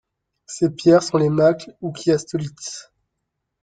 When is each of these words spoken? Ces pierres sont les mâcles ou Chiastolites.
Ces 0.47 0.71
pierres 0.71 1.03
sont 1.03 1.19
les 1.19 1.29
mâcles 1.29 1.75
ou 1.81 1.93
Chiastolites. 1.93 2.91